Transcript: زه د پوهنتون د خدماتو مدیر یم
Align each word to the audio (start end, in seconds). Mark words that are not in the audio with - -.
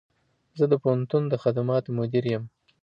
زه 0.57 0.65
د 0.71 0.73
پوهنتون 0.83 1.23
د 1.27 1.33
خدماتو 1.43 1.89
مدیر 1.99 2.25
یم 2.33 2.43